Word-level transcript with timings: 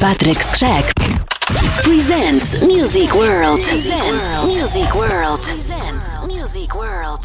Patrick 0.00 0.38
Skrzek 0.38 0.94
presents 1.82 2.64
Music 2.64 3.12
World. 3.14 3.60
Presents 3.62 4.36
Music 4.46 4.94
World. 4.94 5.40
Presents 5.40 6.16
Music 6.26 6.74
World. 6.74 7.24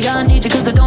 Yeah, 0.00 0.16
I 0.16 0.22
need 0.22 0.42
you 0.42 0.50
cause 0.50 0.66
I 0.66 0.72
don't 0.72 0.81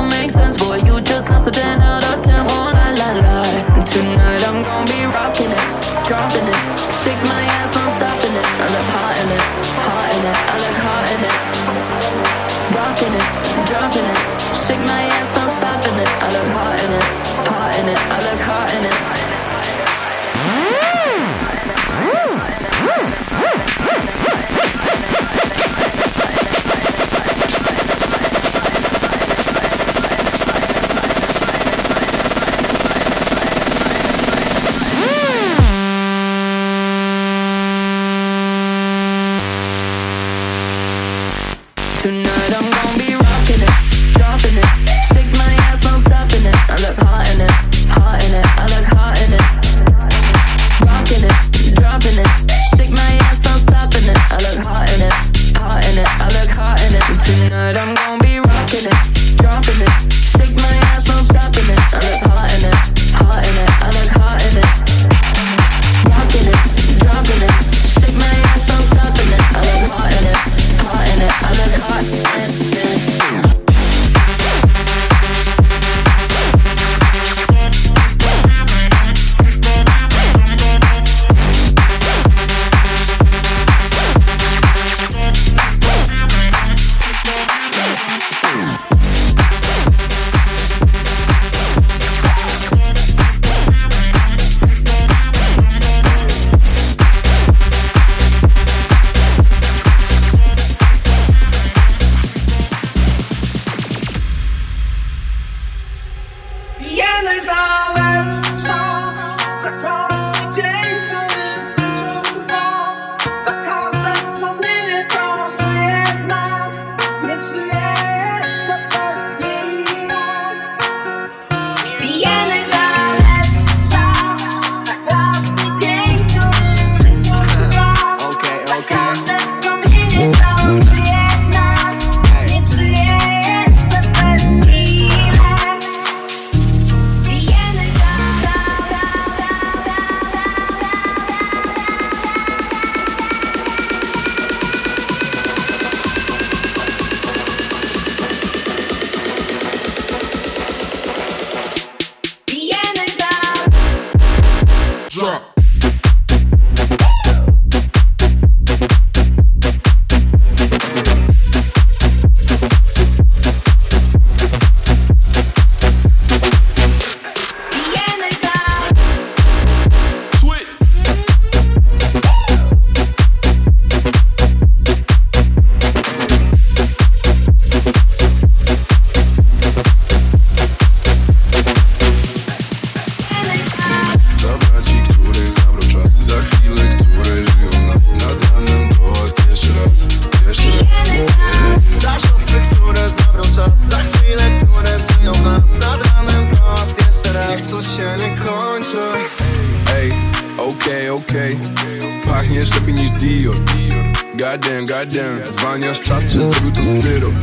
Goddamn, 204.55 204.85
goddamn. 204.85 205.45
Zwalniasz 205.53 206.01
czas, 206.01 206.23
czy 206.25 206.41
zrobił 206.41 206.71
to 206.71 206.81
syrop 207.01 207.33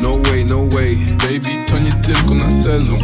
No 0.00 0.10
way, 0.10 0.44
no 0.44 0.66
way. 0.66 0.96
Baby, 0.96 1.66
to 1.66 1.78
nie 1.78 1.92
tylko 1.92 2.34
na 2.34 2.62
sezon. 2.62 2.98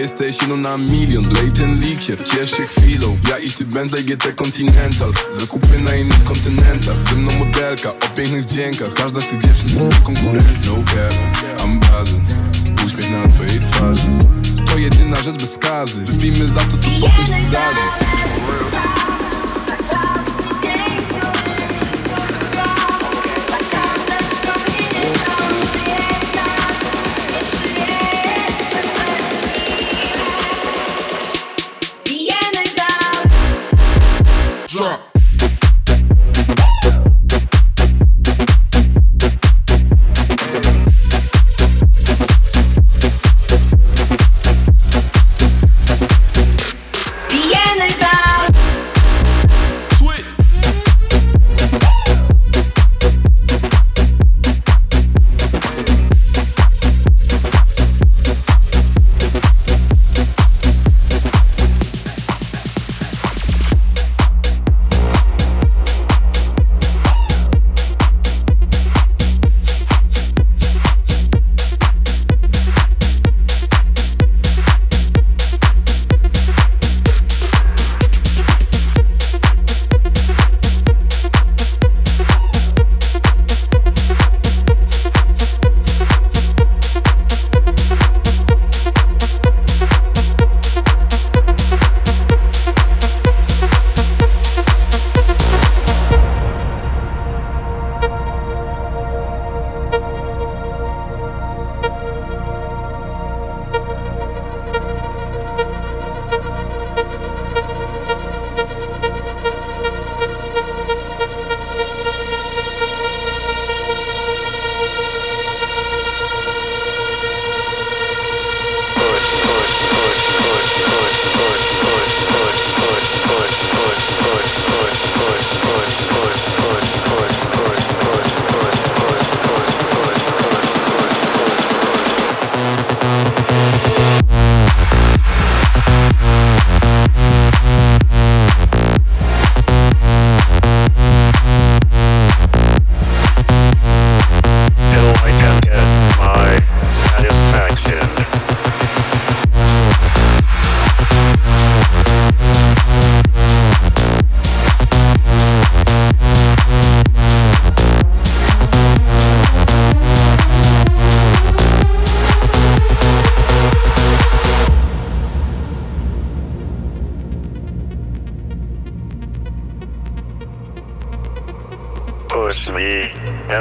Jesteś 0.00 0.40
jedną 0.40 0.56
na 0.56 0.76
milion. 0.76 1.32
Lej 1.32 1.50
ten 1.50 1.80
likier, 1.80 2.18
ciesz 2.26 2.50
się 2.50 2.66
chwilą. 2.66 3.18
Ja 3.30 3.38
i 3.38 3.50
ty 3.50 3.64
Bentley 3.64 4.04
GT 4.04 4.32
Continental. 4.32 5.12
Zakupy 5.32 5.78
na 5.78 5.94
innych 5.94 6.24
kontynentach. 6.24 6.96
Ze 7.10 7.16
mną 7.16 7.32
modelka 7.38 7.88
o 7.88 8.16
pięknych 8.16 8.44
wdziękach 8.44 8.94
Każda 8.94 9.20
z 9.20 9.26
tych 9.26 9.40
dziewczyn 9.40 9.90
to 9.90 9.96
konkurencja 10.02 10.72
No 10.76 10.84
care, 10.84 11.14
I'm 11.58 11.78
buzzing. 11.78 12.24
Uśmiech 12.86 13.10
na 13.10 13.28
twojej 13.28 13.58
twarzy. 13.58 14.18
To 14.66 14.78
jedyna 14.78 15.22
rzecz 15.22 15.40
bez 15.40 15.52
skazy. 15.52 16.00
Wypijmy 16.00 16.46
za 16.46 16.60
to, 16.60 16.78
co 16.78 16.88
potem 17.00 17.26
się 17.26 17.48
zdarzy 17.48 18.09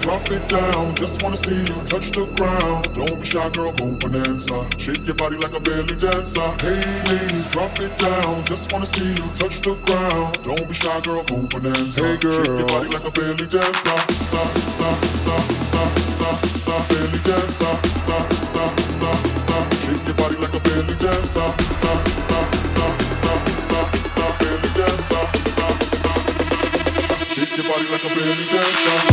drop 0.00 0.30
it 0.30 0.46
down. 0.48 0.94
Just 0.94 1.22
wanna 1.22 1.36
see 1.36 1.60
you 1.60 1.76
touch 1.88 2.10
the 2.10 2.26
ground. 2.36 2.88
Don't 2.94 3.20
be 3.20 3.26
shy, 3.26 3.48
girl, 3.50 3.72
go 3.72 3.86
bonanza. 4.00 4.66
Shake 4.78 5.06
your 5.06 5.14
body 5.14 5.36
like 5.36 5.54
a 5.54 5.60
belly 5.60 5.96
dancer. 5.96 6.48
Hey 6.60 6.80
ladies, 7.08 7.46
drop 7.50 7.78
it 7.80 7.96
down. 7.98 8.44
Just 8.44 8.72
wanna 8.72 8.86
see 8.86 9.10
you 9.10 9.26
touch 9.36 9.60
the 9.60 9.74
ground. 9.86 10.42
Don't 10.44 10.66
be 10.68 10.74
shy, 10.74 11.00
girl, 11.00 11.22
go 11.24 11.36
bonanza. 11.52 12.02
Hey 12.02 12.16
girl, 12.18 12.44
shake 12.44 12.58
your 12.58 12.66
body 12.66 12.88
like 12.88 13.06
a 13.06 13.10
belly 13.10 13.46
dancer. 13.46 13.98
Da, 14.32 14.42
da, 14.80 14.90
da, 15.26 15.36
da, 15.74 15.84
da, 16.20 16.30
da, 16.66 16.76
belly 16.88 17.20
dancer. 17.28 17.74
Da, 18.08 18.18
da, 18.54 18.66
da, 19.00 19.12
da, 19.48 19.58
shake 19.84 20.04
your 20.06 20.16
body 20.16 20.36
like 20.40 20.54
a 20.54 20.60
belly 20.60 20.94
dancer. 21.04 21.48
Da, 21.84 21.92
da, 22.16 22.30
da, 22.30 22.40
da, 22.76 23.34
da, 23.70 23.82
da, 24.16 24.26
belly 24.40 24.70
dancer. 24.78 25.24
Da, 25.58 25.68
da, 26.00 26.08
da, 26.08 26.44
shake 27.34 27.56
your 27.56 27.66
body 27.68 27.86
like 27.92 28.04
a 28.04 28.10
belly 28.16 28.46
dancer. 28.48 29.09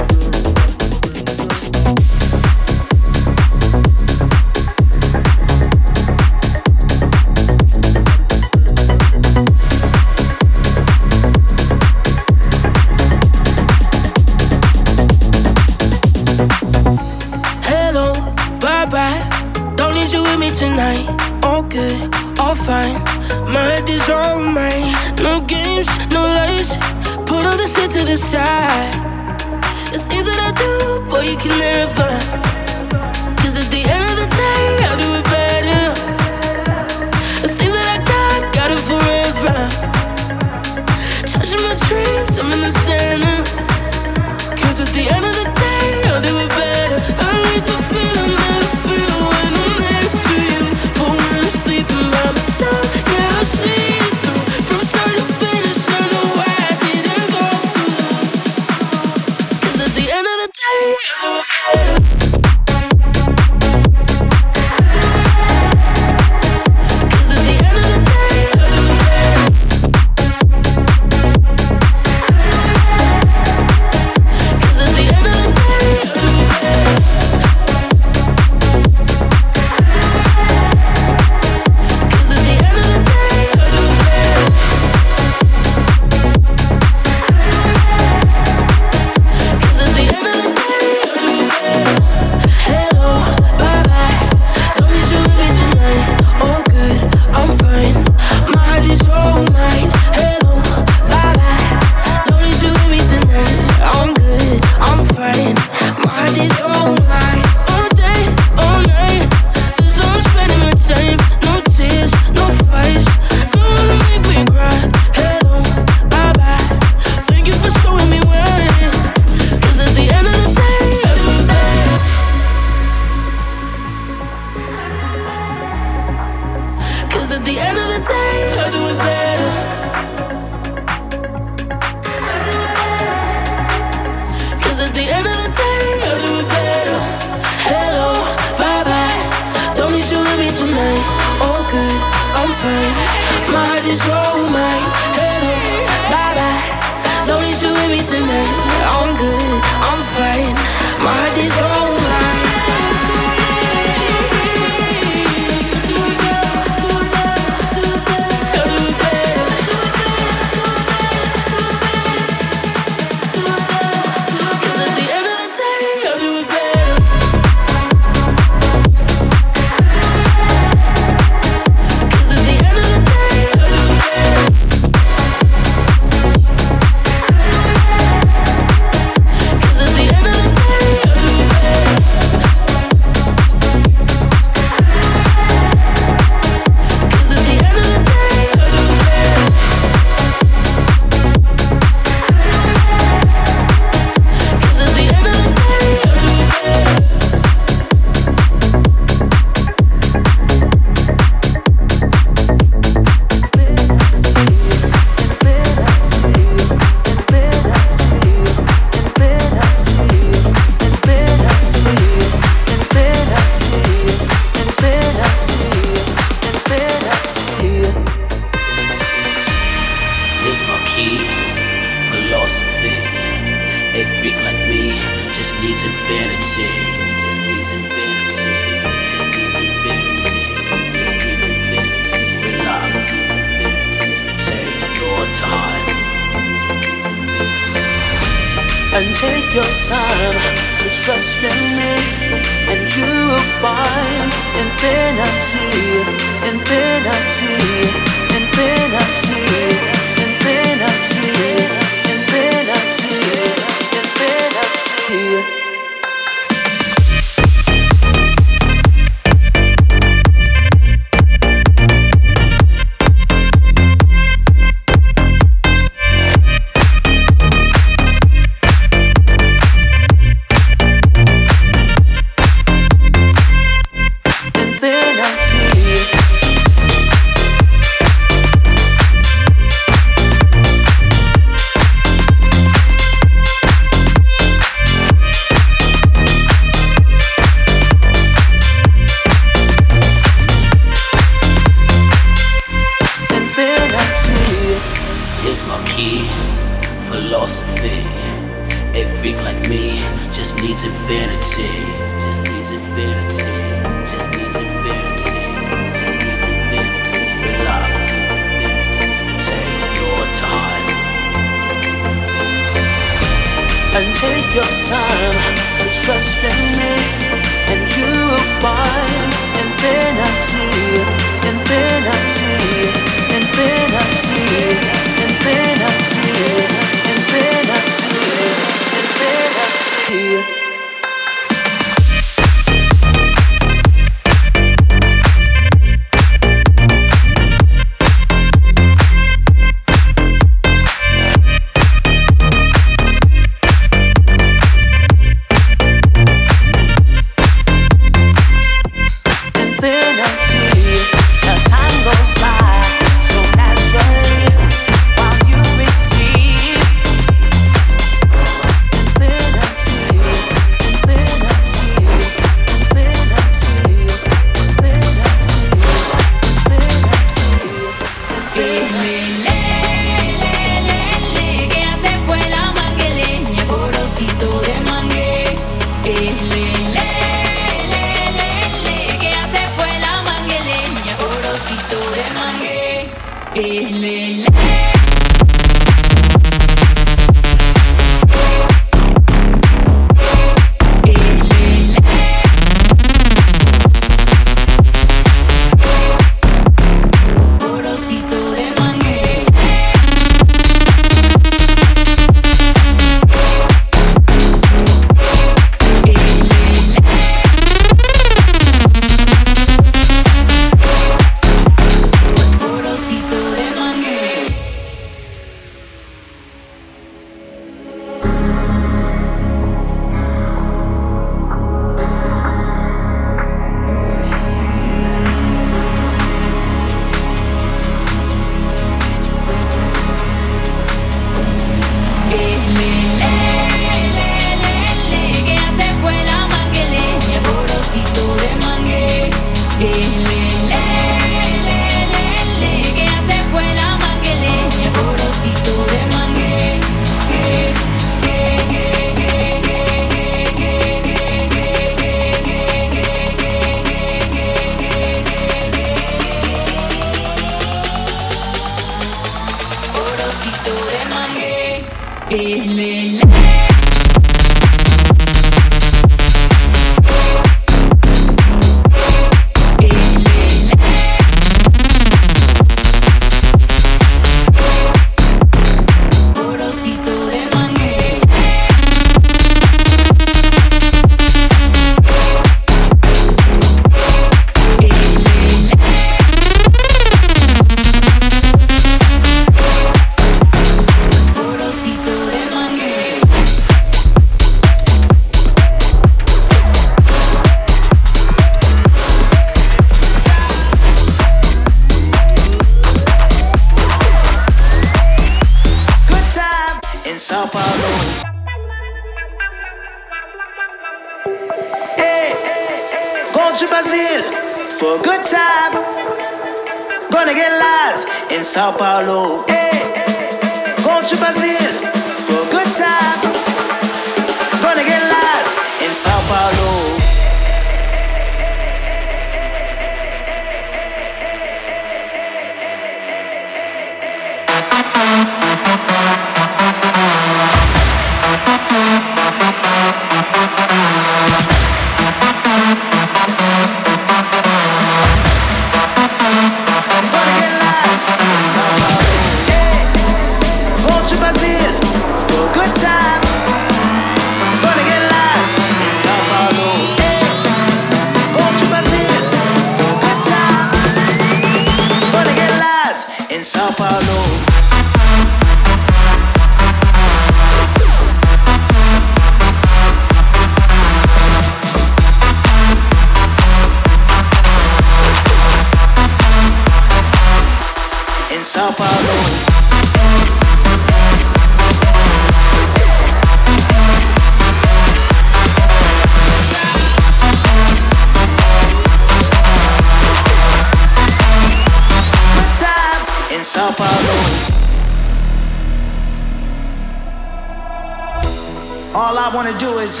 want 599.38 599.56
to 599.56 599.64
do 599.64 599.78
is 599.78 600.00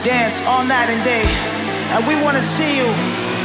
dance 0.00 0.40
all 0.48 0.64
night 0.64 0.88
and 0.88 1.04
day. 1.04 1.24
And 1.92 2.06
we 2.06 2.16
want 2.16 2.38
to 2.38 2.40
see 2.40 2.78
you 2.78 2.88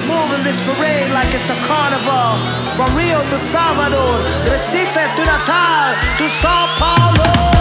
moving 0.07 0.41
this 0.41 0.61
parade 0.63 1.11
like 1.11 1.27
it's 1.35 1.49
a 1.49 1.59
carnival. 1.67 2.31
From 2.79 2.87
Rio 2.95 3.19
to 3.19 3.37
Salvador, 3.37 4.23
Recife 4.47 5.03
to 5.17 5.23
Natal 5.27 5.95
to 6.19 6.29
Sao 6.29 6.67
Paulo. 6.79 7.56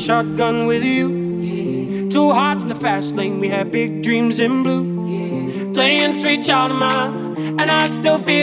Shotgun 0.00 0.66
with 0.66 0.82
you. 0.82 2.08
Two 2.08 2.32
hearts 2.32 2.62
in 2.62 2.70
the 2.70 2.74
fast 2.74 3.16
lane, 3.16 3.38
we 3.38 3.48
had 3.48 3.70
big 3.70 4.02
dreams 4.02 4.40
in 4.40 4.62
blue. 4.62 5.72
Playing 5.74 6.14
sweet 6.14 6.44
child 6.44 6.70
of 6.72 6.78
mine, 6.78 7.58
and 7.60 7.70
I 7.70 7.86
still 7.88 8.18
feel 8.18 8.39